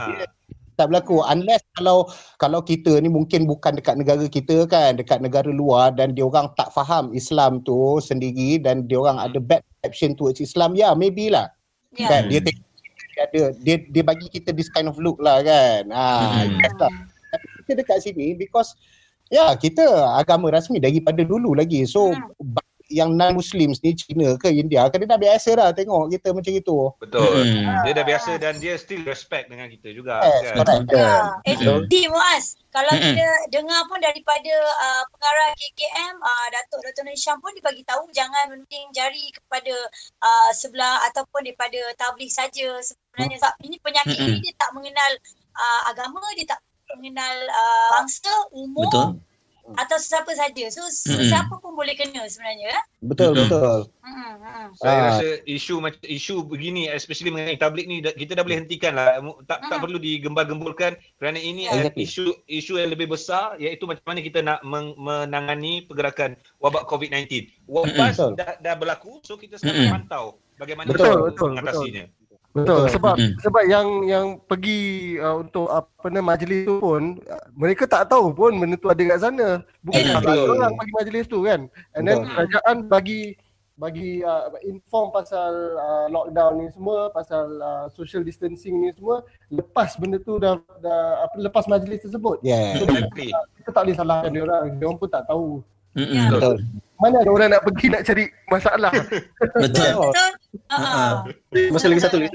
[0.76, 2.04] Tak berlaku unless kalau
[2.36, 6.52] kalau kita ni mungkin bukan dekat negara kita kan dekat negara luar dan dia orang
[6.54, 10.92] tak faham Islam tu sendiri dan dia orang ada bad perception towards Islam ya yeah,
[10.92, 11.48] maybe lah
[11.96, 12.12] Ya.
[12.12, 12.68] kan dia tengok
[13.16, 16.60] dia ada dia dia bagi kita this kind of look lah kan ah Hmm.
[16.60, 16.92] yes lah.
[17.32, 18.76] Tapi kita dekat sini because
[19.26, 19.80] ya kita
[20.12, 22.36] agama rasmi daripada dulu lagi so Hmm.
[22.86, 26.52] Yang non muslims ni Cina ke India kan dia dah biasa dah tengok kita macam
[26.54, 27.42] itu Betul.
[27.42, 27.82] Mm-mm.
[27.82, 30.22] Dia dah biasa dan dia still respect dengan kita juga.
[30.22, 30.54] yes kan?
[30.62, 31.12] correct Ya.
[31.44, 31.80] Eh, Betul.
[31.90, 33.14] Di Muaz, kalau Mm-mm.
[33.14, 37.02] kita dengar pun daripada uh, pengarah KKM, uh, Datuk Dr.
[37.04, 39.74] Nur Hisham pun dia bagi tahu jangan menuding jari kepada
[40.22, 42.78] uh, sebelah ataupun daripada tabligh saja.
[42.80, 45.12] Sebenarnya sebab ini penyakit ini dia tak mengenal
[45.56, 46.60] uh, agama, dia tak
[46.94, 49.25] mengenal uh, bangsa, umur betul
[49.74, 50.64] atau sesiapa saja.
[50.68, 51.26] So Mm-mm.
[51.26, 52.70] siapa pun boleh kena sebenarnya.
[53.02, 53.50] betul Betul.
[53.50, 54.66] betul Hmm, hmm.
[54.78, 55.04] Saya Ah.
[55.10, 59.18] rasa isu macam isu begini especially mengenai tablik ni kita dah boleh hentikan lah.
[59.44, 59.82] Tak tak Hmm.
[59.82, 61.74] perlu digembar-gemburkan kerana ini Ya.
[61.82, 62.06] Exactly.
[62.06, 64.62] isu isu yang lebih besar iaitu macam mana kita nak
[64.96, 67.50] menangani pergerakan wabak COVID-19.
[67.66, 72.04] Wabak dah, dah berlaku so kita sekarang pantau bagaimana Betul, kita betul, mengatasinya.
[72.06, 72.25] Betul
[72.56, 72.88] Betul.
[72.88, 73.36] sebab Mm-mm.
[73.44, 74.80] sebab yang yang pergi
[75.20, 79.02] uh, untuk apa nama majlis tu pun uh, mereka tak tahu pun benda tu ada
[79.04, 79.48] kat sana.
[79.84, 81.68] Bukan yeah, orang pergi majlis tu kan.
[81.92, 82.32] And then Betul.
[82.32, 83.36] kerajaan bagi
[83.76, 89.20] bagi uh, inform pasal uh, lockdown ni semua, pasal uh, social distancing ni semua
[89.52, 92.40] lepas benda tu dah, dah apa lepas majlis tersebut.
[92.40, 93.36] yeah Exactly.
[93.60, 94.64] Kita tak boleh salahkan dia orang.
[94.80, 95.48] Dia orang pun tak tahu.
[95.92, 96.24] Mm-mm.
[96.32, 96.56] betul
[96.96, 98.92] Mana ada orang nak pergi nak cari masalah.
[99.60, 99.92] betul Betul?
[100.72, 100.76] Ha.
[100.76, 101.12] Uh-uh.
[101.72, 102.30] Masa lagi satu lagi.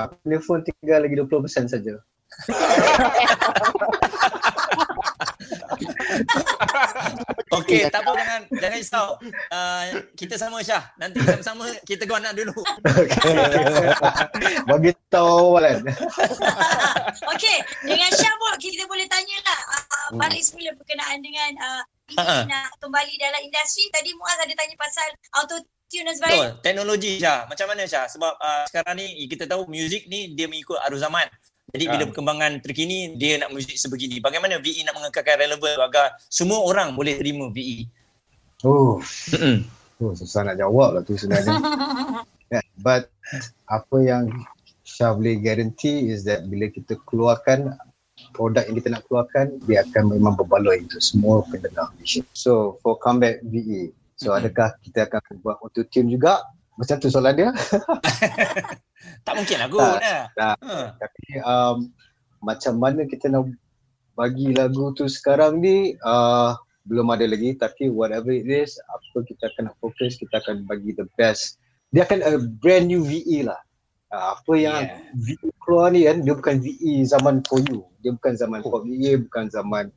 [0.00, 1.94] Aku telefon tinggal lagi 20% saja.
[7.52, 9.08] Okey, tak apa jangan jangan risau.
[9.52, 9.84] Uh,
[10.16, 10.80] kita sama Syah.
[10.96, 12.52] Nanti sama-sama kita go anak dulu.
[14.72, 15.78] Bagi tahu awal kan.
[17.36, 21.82] Okey, dengan Syah pun kita boleh tanyalah uh, balik semula berkenaan dengan uh,
[22.18, 22.38] Ha-ha.
[22.46, 23.88] nak kembali dalam industri.
[23.88, 26.48] Tadi Muaz ada tanya pasal auto tune dan Betul.
[26.64, 27.44] Teknologi Syah.
[27.44, 28.06] Macam mana Syah?
[28.08, 31.28] Sebab uh, sekarang ni kita tahu muzik ni dia mengikut arus zaman.
[31.72, 32.08] Jadi bila Ha.
[32.12, 34.20] perkembangan terkini dia nak muzik sebegini.
[34.20, 37.48] Bagaimana VE nak mengekalkan relevan agar semua orang boleh terima?
[37.48, 37.88] VE?
[38.62, 39.00] Oh,
[39.32, 39.64] Mm-mm.
[40.04, 41.56] oh susah nak jawab lah tu sebenarnya.
[42.52, 43.08] yeah, but
[43.66, 44.28] apa yang
[44.84, 47.72] Syah boleh guarantee is that bila kita keluarkan
[48.30, 52.22] produk yang kita nak keluarkan, dia akan memang berbaloi untuk semua pendengar Malaysia.
[52.32, 56.40] So, for comeback VE, so adakah kita akan buat auto tune juga?
[56.78, 57.50] Macam tu soalan dia.
[59.26, 59.82] Tak mungkin lah kot.
[59.82, 60.24] Tak, dah.
[60.34, 60.56] tak.
[60.62, 60.76] Ha.
[60.98, 61.76] Tapi um,
[62.42, 63.50] macam mana kita nak
[64.18, 66.52] bagi lagu tu sekarang ni uh,
[66.84, 70.92] belum ada lagi tapi whatever it is apa kita akan nak fokus kita akan bagi
[70.92, 71.62] the best
[71.94, 73.56] dia akan a brand new VE lah
[74.12, 75.00] uh, apa yang Yeah.
[75.16, 78.70] VE keluar ni kan dia bukan VE zaman for you dia bukan zaman Oh.
[78.70, 79.88] for VE bukan zaman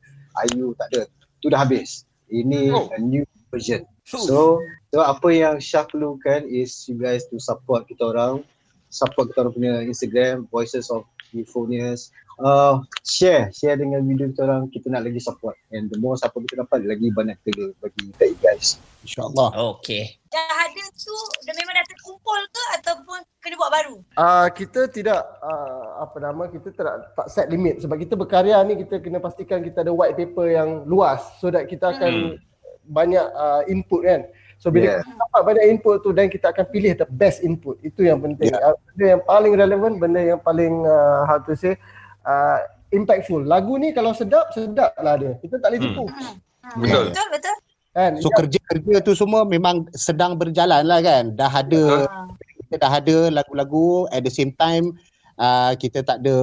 [0.50, 1.02] IU tak ada
[1.40, 2.88] tu dah habis ini Oh.
[2.92, 4.22] a new version Fuh.
[4.22, 4.62] So,
[4.94, 8.46] so apa yang Syah perlukan is you guys to support kita orang,
[8.86, 11.02] support kita orang punya Instagram, Voices of
[11.32, 12.12] Euphonious.
[12.36, 15.56] Uh, share, share dengan video kita orang, kita nak lagi support.
[15.72, 18.76] And the more support kita dapat, lagi banyak kita bagi kita guys.
[19.08, 19.56] InsyaAllah.
[19.78, 20.20] Okey.
[20.28, 21.16] Dah ada tu,
[21.48, 23.96] dah memang dah terkumpul ke ataupun kena buat baru?
[24.20, 28.76] Uh, kita tidak uh, apa nama kita tak, tak set limit sebab kita berkarya ni
[28.84, 32.36] kita kena pastikan kita ada white paper yang luas so that kita akan
[32.84, 34.28] banyak uh, input kan.
[34.56, 34.98] So bila Yeah.
[35.04, 37.76] kita dapat banyak input tu dan kita akan pilih the best input.
[37.84, 38.50] Itu yang penting.
[38.50, 38.72] Yeah.
[38.72, 41.76] Uh, benda yang paling relevan, benda yang paling uh, how to say
[42.24, 43.44] uh, impactful.
[43.44, 45.32] Lagu ni kalau sedap, sedap lah dia.
[45.44, 45.88] Kita tak boleh Hmm.
[45.92, 46.04] tipu.
[46.08, 46.34] Hmm.
[46.80, 47.04] Betul.
[47.12, 47.56] Betul, betul.
[47.92, 48.12] Kan?
[48.20, 51.32] So kerja-kerja tu semua memang sedang berjalan lah kan.
[51.32, 52.28] Dah ada Ah.
[52.60, 54.92] kita dah ada lagu-lagu at the same time
[55.36, 56.36] uh, kita tak ada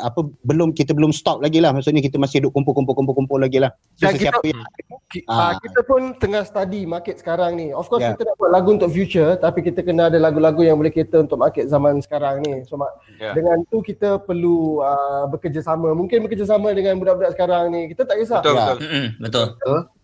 [0.00, 3.72] apa belum kita belum stop lagi lah maksudnya kita masih duk kumpul-kumpul-kumpul-kumpul lagi lah.
[3.94, 4.64] So Dan kita- yang
[5.08, 5.32] Ki, Ah.
[5.32, 5.52] ah.
[5.56, 7.72] kita pun tengah study market sekarang ni.
[7.72, 8.12] Of course Yeah.
[8.12, 11.40] kita nak buat lagu untuk future tapi kita kena ada lagu-lagu yang boleh cater untuk
[11.40, 12.60] market zaman sekarang ni.
[12.64, 12.76] So
[13.16, 13.32] Ya.
[13.32, 15.96] dengan tu kita perlu uh, bekerjasama.
[15.96, 17.88] Mungkin bekerjasama dengan budak-budak sekarang ni.
[17.88, 18.44] Kita tak kisah.
[18.44, 18.64] Betul, Ya.
[18.68, 18.76] betul.
[18.84, 19.46] Mm-mm, betul.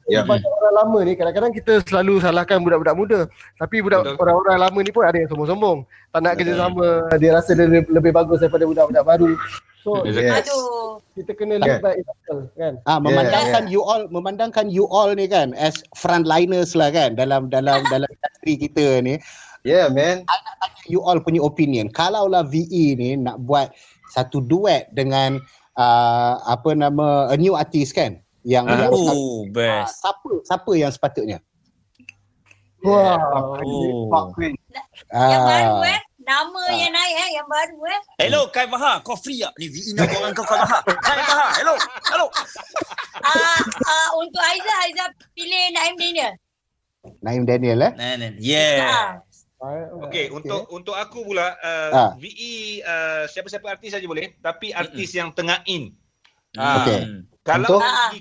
[0.04, 0.20] Ya.
[0.24, 3.20] Banyak orang lama ni kadang-kadang kita selalu salahkan budak-budak muda.
[3.56, 4.20] Tapi budak Betul.
[4.20, 5.78] orang-orang lama ni pun ada yang sombong-sombong.
[6.12, 6.40] Tak nak Betul.
[6.52, 6.88] kerjasama.
[7.16, 9.32] Dia rasa dia lebih, lebih bagus daripada budak-budak baru.
[9.84, 10.00] So.
[10.08, 10.48] Yes.
[10.48, 11.00] Aduh.
[11.14, 11.78] kita kena Yeah.
[11.78, 12.74] lead by example kan.
[12.90, 17.84] Ah memandangkan you all memandangkan you all ni kan as frontliners lah kan dalam dalam
[17.92, 19.20] dalam industri kita ni
[19.62, 20.26] Yeah man.
[20.90, 23.70] you all punya opinion kalaulah VE ni nak buat
[24.10, 25.38] satu duet dengan
[25.78, 28.86] uh, apa nama a new artist kan yang Ah.
[28.86, 29.98] yang Oh, ah, best.
[29.98, 31.38] siapa siapa yang sepatutnya
[32.84, 33.16] Wah.
[33.64, 34.12] Oh.
[34.12, 34.52] Pak Queen.
[35.08, 36.00] Yang baru ah eh.
[36.20, 36.76] Nama Ah.
[36.76, 37.30] yang naik eh.
[37.32, 38.00] Yang baru eh.
[38.20, 39.56] Hello Kai Maha, kau free tak?
[39.56, 40.78] Ni VE nak orang kau Kai Maha.
[40.84, 41.74] Kai Maha, hello.
[42.04, 42.26] Hello.
[43.24, 43.56] Ah,
[43.88, 46.32] ah, untuk Aiza, Aiza pilih Naim Daniel.
[47.20, 48.30] Naim Daniel eh Nah, nah.
[48.36, 48.84] Yeah.
[48.84, 49.08] Ah.
[50.04, 52.10] Okey, untuk untuk aku pula uh, Ah.
[52.20, 55.88] VE uh, siapa-siapa artis saja boleh, tapi artis yang tengah in.
[56.52, 56.84] Ah.
[56.84, 57.00] Okey.
[57.44, 57.80] Kalau Contoh?
[57.80, 58.20] dari segi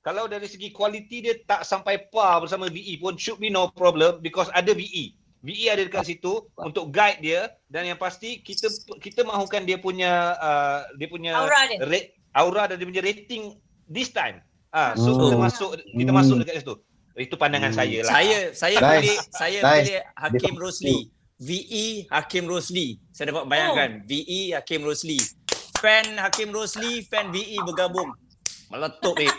[0.00, 4.16] kalau dari segi kualiti dia tak sampai par bersama VE pun should be no problem
[4.18, 5.12] because ada VE.
[5.40, 10.10] VE ada dekat situ untuk guide dia dan yang pasti kita kita mahukan dia punya
[10.36, 11.78] uh, dia punya Aura dia.
[11.82, 14.38] rate, aura dan dia punya rating this time.
[14.70, 15.20] Ah, so Hmm.
[15.20, 16.16] kita masuk kita Hmm.
[16.16, 16.74] masuk dekat situ.
[17.18, 17.80] Itu pandangan Hmm.
[17.80, 18.12] saya lah.
[18.14, 18.92] Saya saya Nice.
[18.94, 19.76] pilih saya Nice.
[19.82, 20.96] pilih Hakim Rosli.
[21.36, 22.88] VE Hakim Rosli.
[23.10, 25.18] Saya dapat bayangkan VE Hakim Rosli.
[25.76, 28.12] Fan Hakim Rosli, fan VE bergabung.
[28.70, 29.32] Meletup eh.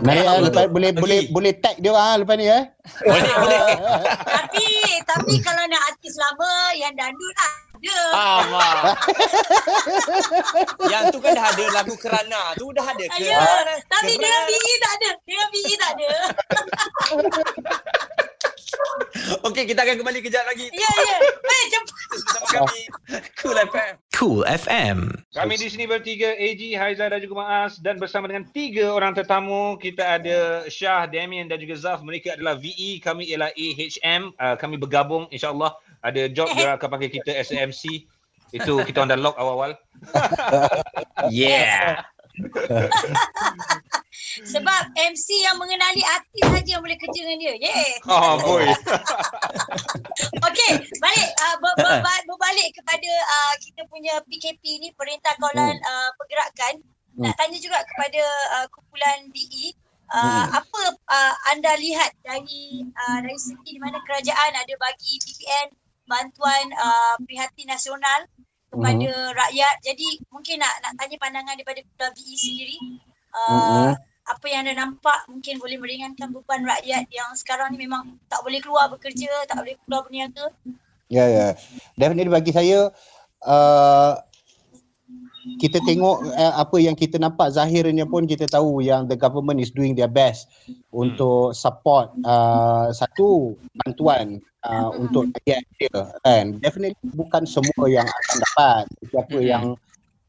[0.00, 2.64] Naik ah, lepas boleh boleh boleh tag dia orang ah, lepas ni eh
[3.04, 3.60] Boleh boleh.
[4.24, 4.66] Tapi
[5.04, 7.98] tapi kalau nak artis lama yang dandut ada.
[8.16, 8.94] Ah.
[10.92, 13.26] Yang tu kan dah ada lagu kerana tu dah ada ke?
[13.26, 13.42] Ya,
[13.90, 14.54] tapi dengan Kerana.
[14.54, 15.10] BE tak ada.
[15.26, 16.10] Dengan BE tak ada.
[19.48, 21.16] Okey, kita akan kembali kejap lagi Ya, ya.
[21.22, 21.96] Eh, cepat.
[22.12, 22.82] bersama kami.
[23.40, 23.92] Cool FM.
[24.16, 24.98] Cool FM.
[25.32, 29.76] Kami di sini bertiga, AG, Haiza dan juga Maas dan bersama dengan tiga orang tetamu,
[29.80, 32.00] kita ada Syah, Damien dan juga Zaf.
[32.04, 34.32] Mereka adalah VE, kami ialah AHM.
[34.36, 35.74] Uh, kami bergabung insyaAllah.
[36.02, 38.06] Ada job dia akan panggil kita SMC.
[38.52, 39.76] Itu kita on dah lock awal-awal.
[41.30, 42.02] Yeah.
[44.40, 47.54] Sebab MC yang mengenali artis saja yang boleh kerja dengan dia.
[47.60, 47.92] Yeah.
[48.08, 48.64] Oh boy.
[50.48, 55.76] Okey, balik uh, ber, ber, ber, berbalik kepada uh, kita punya PKP ni Perintah Kawalan
[55.76, 56.80] uh, Pergerakan.
[57.12, 58.24] Nak tanya juga kepada
[58.56, 59.76] uh, kumpulan BE
[60.12, 65.72] Uh, apa uh, anda lihat dari uh, dari segi di mana kerajaan ada bagi PPN
[66.04, 68.28] bantuan uh, prihatin nasional
[68.68, 69.74] kepada rakyat.
[69.80, 71.80] Jadi mungkin nak nak tanya pandangan daripada
[72.12, 72.76] BE sendiri.
[73.32, 78.38] Uh, apa yang anda nampak mungkin boleh meringankan beban rakyat yang sekarang ni memang tak
[78.46, 80.46] boleh keluar bekerja, tak boleh keluar berniaga.
[81.10, 81.46] Ya ya.
[81.98, 82.94] Definitely bagi saya
[83.42, 84.14] uh,
[85.58, 89.74] kita tengok uh, apa yang kita nampak zahirnya pun kita tahu yang the government is
[89.74, 90.46] doing their best
[90.94, 96.62] untuk support uh, satu bantuan uh, untuk rakyat dia kan.
[96.62, 98.84] Definitely bukan semua yang akan dapat.
[99.10, 99.64] Siapa yang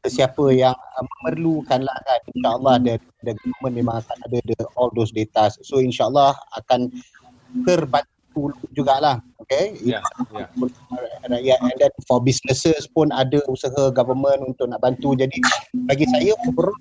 [0.08, 4.92] siapa yang uh, memerlukan lah kan insyaallah the, the government memang akan ada the, all
[4.92, 5.48] those data.
[5.62, 6.92] So insyaallah akan
[7.64, 9.76] terbantu jugalah okay?
[9.84, 10.00] Ya,
[10.32, 10.48] ya.
[11.28, 15.12] rakyat and then for businesses pun ada usaha government untuk nak bantu.
[15.14, 15.36] Jadi
[15.86, 16.74] bagi saya overall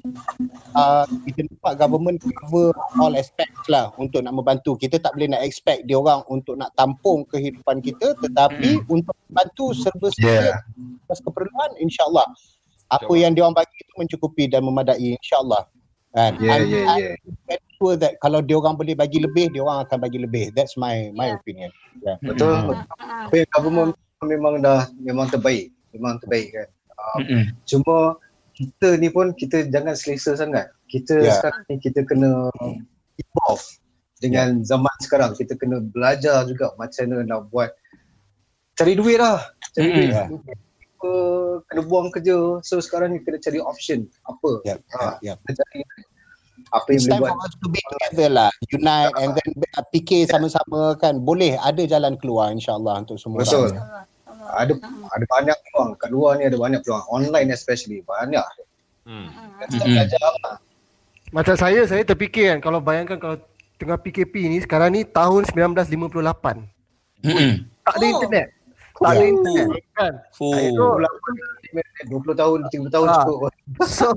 [0.74, 4.80] uh, kita nampak government cover all aspects lah untuk nak membantu.
[4.80, 9.76] Kita tak boleh nak expect dia orang untuk nak tampung kehidupan kita tetapi untuk bantu
[9.76, 10.62] serba Yeah.
[11.10, 12.24] atas keperluan insyaallah
[12.94, 15.66] apa yang dia orang bagi itu mencukupi dan memadai insyaallah
[16.14, 17.02] kan Yeah, I'm- yeah, I'm
[17.50, 17.60] yeah.
[17.82, 21.10] sure that kalau dia orang boleh bagi lebih dia orang akan bagi lebih that's my
[21.18, 21.40] my Yeah.
[21.42, 21.72] opinion
[22.22, 22.74] Betul.
[23.00, 23.92] Ah, Apa yang government
[24.24, 25.72] memang dah memang terbaik.
[25.94, 26.68] Memang terbaik kan.
[27.22, 27.44] Mm-mm.
[27.64, 28.18] Cuma
[28.56, 30.68] kita ni pun kita jangan selesa sangat.
[30.90, 31.38] Kita yeah.
[31.38, 32.50] sekarang ni kita kena
[33.20, 33.66] evolve
[34.20, 35.32] dengan zaman sekarang.
[35.38, 37.72] Kita kena belajar juga macam mana nak buat
[38.74, 39.40] cari duit lah.
[39.78, 40.40] Cari Mm-mm.
[40.40, 40.58] duit.
[41.04, 41.14] Apa,
[41.68, 42.64] kena buang kerja.
[42.64, 44.08] So sekarang ni kena cari option.
[44.24, 44.64] Apa?
[44.64, 45.36] Yep, Ha, yep.
[45.44, 45.80] Kena cari
[46.72, 47.34] apa yang It's boleh time buat.
[47.34, 48.50] for us to be together lah.
[48.72, 51.20] Unite and then uh, fikir sama-sama kan.
[51.20, 53.76] Boleh ada jalan keluar insyaAllah untuk semua Betul.
[53.76, 54.08] orang.
[54.56, 54.74] Ada
[55.12, 55.90] ada banyak peluang.
[56.00, 57.04] Kat luar ni ada banyak peluang.
[57.10, 58.00] Online especially.
[58.02, 58.48] Banyak.
[59.04, 59.28] Hmm.
[59.68, 60.56] Belajar lah.
[61.30, 63.36] Macam saya, saya terfikir kan kalau bayangkan kalau
[63.76, 66.64] tengah PKP ni sekarang ni tahun 1958.
[67.24, 67.52] Mm-mm.
[67.84, 68.12] Tak ada Oh.
[68.16, 68.48] internet.
[69.04, 69.28] Tak ada Ya.
[69.30, 70.14] internet kan.
[70.40, 70.56] Oh.
[70.56, 70.88] So,
[72.04, 73.16] 20 tahun, 30 tahun Ah.
[73.24, 73.52] cukup.
[73.90, 74.08] so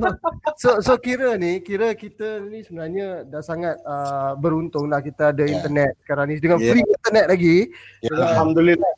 [0.56, 5.42] so so kira ni kira kita ni sebenarnya dah sangat uh, beruntung lah kita ada
[5.42, 5.54] Ya.
[5.54, 6.68] internet sekarang ni dengan Ya.
[6.68, 7.56] free internet lagi
[8.02, 8.10] Ya.
[8.28, 8.92] Alhamdulillah.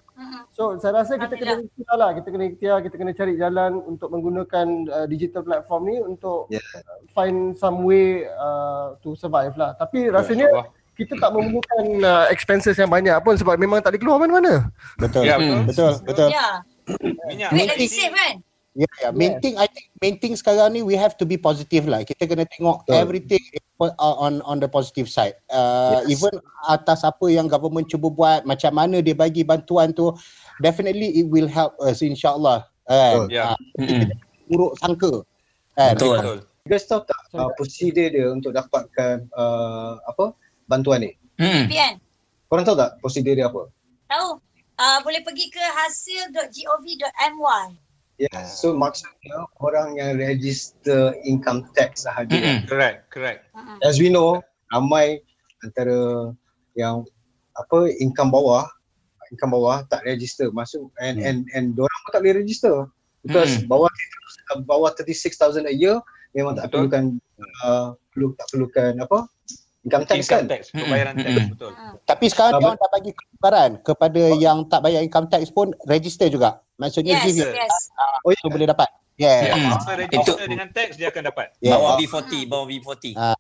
[0.51, 4.09] so saya rasa kita kena ikhtiar lah kita kena ikhtiar kita kena cari jalan untuk
[4.11, 6.59] menggunakan uh, digital platform ni untuk Ya.
[6.74, 10.66] uh, find some way uh, to survive lah tapi rasanya InsyaAllah.
[10.99, 14.67] Kita tak memerlukan uh, expenses yang banyak pun sebab memang tak boleh keluar mana-mana
[14.99, 15.23] Betul.
[15.25, 15.65] Ya, Hmm.
[15.71, 16.29] Betul, betul.
[16.35, 16.61] Ya,
[17.31, 17.51] Minyak.
[17.55, 18.35] duit lagi safe kan?
[18.79, 21.91] Ya, yeah, main thing I think main thing sekarang ni we have to be positive
[21.91, 22.07] lah.
[22.07, 22.95] Kita kena tengok Betul.
[22.95, 23.43] everything
[23.99, 25.35] on on the positive side.
[25.51, 26.15] Uh, Yes.
[26.19, 26.39] even
[26.71, 30.15] atas apa yang government cuba buat, macam mana dia bagi bantuan tu,
[30.63, 32.63] definitely it will help us insyaallah.
[32.87, 33.27] Kan?
[33.27, 33.35] Betul.
[33.35, 33.45] Ya.
[33.51, 34.03] Ah, Mm-mm.
[34.47, 35.13] buruk sangka.
[35.75, 35.93] Kan?
[35.99, 36.19] Betul.
[36.23, 36.39] Betul.
[36.63, 41.17] You guys tahu tak uh, prosedur dia untuk dapatkan uh, apa bantuan ni?
[41.41, 41.67] Mm-mm.
[41.67, 41.99] Pian,
[42.49, 43.69] Korang tahu tak prosedur dia apa?
[44.09, 44.41] tahu?
[44.79, 47.67] Uh, boleh pergi ke hasil.gov.my.
[48.19, 48.59] Yes.
[48.59, 52.31] So maksudnya orang yang register income tax sahaja.
[52.31, 52.67] Mm-mm.
[52.67, 53.47] Correct, correct.
[53.55, 53.79] Mm-mm.
[53.83, 54.43] As we know,
[54.75, 55.23] ramai
[55.63, 56.31] antara
[56.75, 57.07] yang
[57.55, 58.67] apa income bawah
[59.29, 61.27] income bawah tak register masuk and Hmm.
[61.27, 62.87] and and dorang pun tak boleh register
[63.21, 63.67] because Hmm.
[63.67, 63.91] bawah
[64.65, 66.01] bawah 36000 a year
[66.33, 66.87] memang tak Betul.
[66.87, 67.05] perlukan
[67.67, 69.19] uh, perlu tak perlukan apa
[69.83, 71.73] income tax Income kan tax, pembayaran tax, betul.
[72.03, 75.71] Tapi sekarang Ah, dia orang dah bagi keluaran kepada yang tak bayar income tax pun
[75.87, 76.62] register juga.
[76.77, 77.75] Maksudnya Yes, give you yes.
[78.23, 78.88] oh ya tu boleh dapat.
[79.19, 79.51] Yeah.
[79.51, 79.75] Mm.
[79.75, 81.51] Apa register dengan tax dia akan dapat.
[81.59, 81.75] yeah.
[81.75, 83.19] Bawah B40, bawah B40.
[83.19, 83.35] Ah.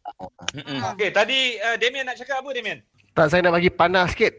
[0.54, 0.78] Mm-mm.
[0.94, 2.82] Okey, tadi uh, Damian nak cakap apa Damian?
[3.08, 4.30] tak saya nak bagi panas sikit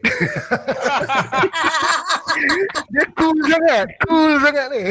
[2.88, 4.82] dia cool sangat cool sangat ni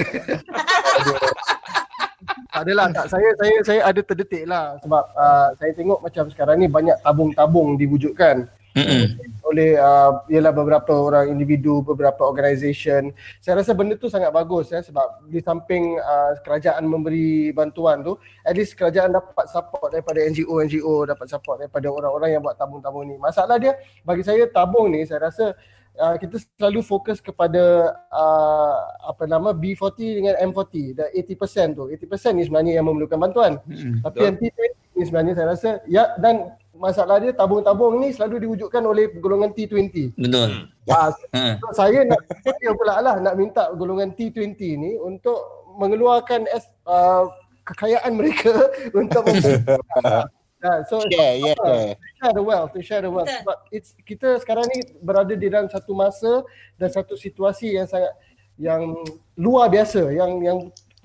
[2.47, 6.55] tak adalah tak saya saya saya ada terdetik lah sebab uh, saya tengok macam sekarang
[6.63, 8.47] ni banyak tabung-tabung diwujudkan
[8.77, 9.17] Mm-mm.
[9.49, 13.09] oleh uh, ialah beberapa orang individu, beberapa organisation.
[13.41, 18.15] Saya rasa benda tu sangat bagus ya sebab di samping uh, kerajaan memberi bantuan tu,
[18.45, 23.17] at least kerajaan dapat support daripada NGO-NGO, dapat support daripada orang-orang yang buat tabung-tabung ni.
[23.17, 23.73] Masalah dia
[24.05, 25.57] bagi saya tabung ni saya rasa
[25.99, 31.83] uh, kita selalu fokus kepada uh, apa nama B40 dengan M40, the 80% tu.
[31.91, 33.59] 80% ni sebenarnya yang memerlukan bantuan.
[33.67, 34.01] Mm-mm.
[34.01, 38.83] Tapi yang T20 ni sebenarnya saya rasa ya dan masalah dia tabung-tabung ni selalu diwujudkan
[38.87, 40.15] oleh golongan T20.
[40.15, 40.71] Betul.
[40.89, 41.61] Ah, Ha.
[41.61, 45.37] so saya nak saya pula lah nak minta golongan T20 ni untuk
[45.77, 47.29] mengeluarkan es, uh,
[47.61, 48.49] kekayaan mereka
[48.99, 49.21] untuk
[50.59, 51.95] Ah, so Yeah, yeah, yeah.
[52.19, 53.31] share the wealth, to share the wealth.
[53.31, 56.43] Sebab it's kita sekarang ni berada di dalam satu masa
[56.75, 58.11] dan satu situasi yang sangat
[58.59, 58.91] yang
[59.39, 60.57] luar biasa, yang yang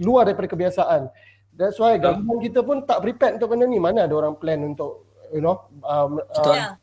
[0.02, 1.06] luar daripada kebiasaan.
[1.54, 3.78] That's why government kita pun tak prepared untuk benda ni.
[3.78, 6.50] Mana ada orang plan untuk you know um, Betul.
[6.50, 6.74] uh,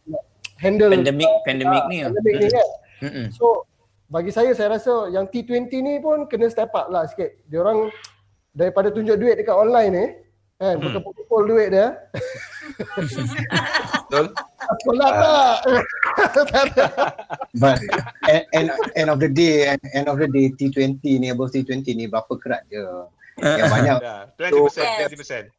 [0.55, 1.97] handle Pandemik, pandemik ni.
[2.07, 2.15] lah.
[2.15, 2.67] pandemik ni kan.
[3.03, 3.25] Mm-mm.
[3.36, 3.67] So
[4.07, 7.36] bagi saya saya rasa yang T20 ni pun kena step up lah sikit.
[7.51, 7.91] Dia orang
[8.55, 10.05] daripada tunjuk duit dekat online ni
[10.62, 10.93] kan Hmm.
[10.93, 11.97] berkumpul duit dia.
[14.06, 14.26] Betul?
[14.78, 15.56] Sekolah tak.
[16.21, 16.88] Tak
[17.58, 17.82] but
[18.30, 21.82] end, end, end of the day end, end of the day T20 ni above T20
[21.91, 22.84] ni berapa kerat je
[23.41, 25.10] yang banyak Ya, 20%, Yes.
[25.17, 25.50] 20%.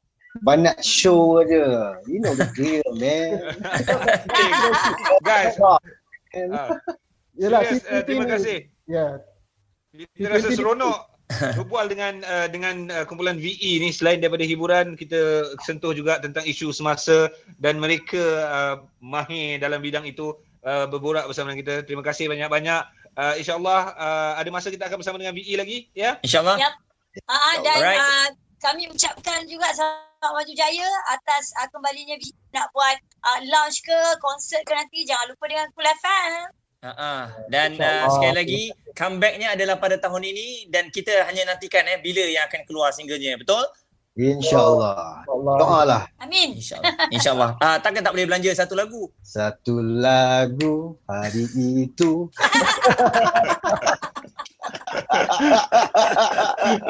[0.41, 3.43] banyak show aja you know the drill man
[4.23, 4.49] Okay,
[5.21, 5.77] guys, ah,
[7.35, 8.59] Yalah serious, uh, T20 terima kasih.
[8.87, 9.07] Ya.
[9.93, 11.12] Kita rasa seronok
[11.59, 16.45] berbual dengan uh, dengan uh, kumpulan VE ni selain daripada hiburan kita sentuh juga tentang
[16.45, 20.37] isu semasa dan mereka uh, mahir dalam bidang itu
[20.67, 21.75] uh, berborak bersama dengan kita.
[21.87, 22.83] Terima kasih banyak-banyak.
[23.13, 26.17] Uh, InsyaAllah uh, ada masa kita akan bersama dengan VE lagi ya.
[26.25, 26.56] InsyaAllah.
[26.56, 26.75] Yap.
[27.29, 28.00] Ah, dan Alright.
[28.00, 28.29] uh,
[28.63, 32.96] kami ucapkan juga selamat maju jaya atas uh, kembalinya Vi nak buat
[33.27, 36.62] uh, launch ke konsert ke nanti jangan lupa dengan Cool FM.
[36.83, 42.02] Ha Dan uh, sekali lagi comebacknya adalah pada tahun ini dan kita hanya nantikan eh
[42.02, 43.38] bila yang akan keluar singlenya.
[43.38, 43.62] Betul?
[44.12, 45.56] insyaallah Allah.
[45.56, 46.52] doa lah Amin.
[46.60, 47.08] InsyaAllah.
[47.08, 47.50] InsyaAllah.
[47.64, 49.08] Ah takkan tak boleh belanja satu lagu?
[49.24, 51.48] satu lagu hari
[51.88, 52.28] itu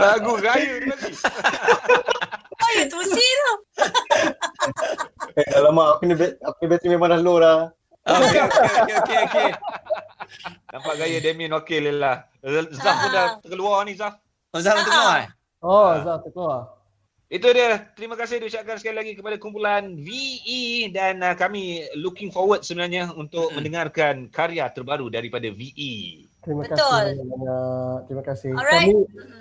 [0.03, 1.13] Lagu gaya tu lagi.
[2.63, 3.51] Oh, ya tusi tu.
[5.39, 7.71] Eh, alamak, aku ni, bat- aku ni bateri memang dah low dah.
[8.03, 9.49] Okey okey okey okey okey.
[10.73, 12.25] Nampak gaya Damien okey lelah.
[12.73, 14.17] Zaf pun dah terkeluar ni Zaf.
[14.51, 15.17] Oh Zaf untuk Noah.
[15.21, 15.29] eh?
[15.61, 16.61] Oh, Zaf terkeluar.
[17.29, 17.89] Itu dia.
[17.93, 23.49] Terima kasih diucapkan sekali lagi kepada kumpulan VE dan uh, kami looking forward sebenarnya untuk
[23.49, 23.57] Hmm.
[23.57, 25.49] mendengarkan karya terbaru daripada.
[25.49, 26.29] VE.
[26.43, 26.77] Terima Betul.
[26.77, 27.99] kasih banyak.
[28.05, 28.51] Terima kasih.
[28.53, 28.85] Alright.
[28.85, 28.93] Kami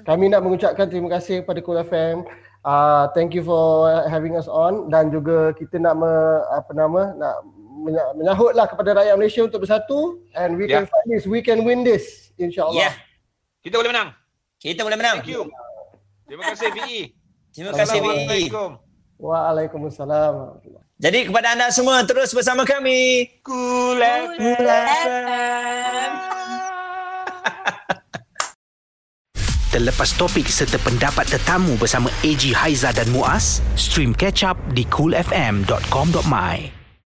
[0.03, 2.17] kami nak mengucapkan terima kasih kepada Cool FM.
[2.61, 6.13] Uh, thank you for having us on dan juga kita nak me,
[6.53, 7.35] apa nama nak
[8.13, 10.83] menyahutlah kepada rakyat Malaysia untuk bersatu and we Ya.
[10.83, 12.77] can fight this, we can win this insyaallah.
[12.77, 12.91] Ya,
[13.63, 14.09] Kita boleh menang.
[14.59, 15.23] kita boleh menang.
[15.23, 15.47] Thank you.
[16.27, 16.99] Terima kasih VE.
[17.51, 18.07] Terima kasih VE.
[18.07, 18.69] Assalamualaikum.
[19.21, 20.33] Waalaikumsalam.
[20.97, 23.25] Jadi kepada anda semua terus bersama kami.
[24.41, 26.11] FM.
[29.71, 36.80] Terlepas topik serta pendapat tetamu bersama AG Haiza dan Muaz, stream catch up di coolfm.com.my.